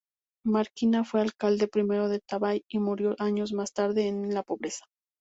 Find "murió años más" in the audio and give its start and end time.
2.79-3.71